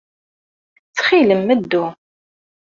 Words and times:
Ttxil-m, 0.87 1.47
ddu. 1.61 1.85